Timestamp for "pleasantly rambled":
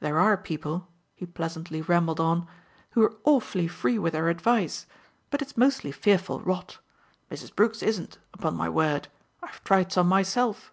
1.26-2.18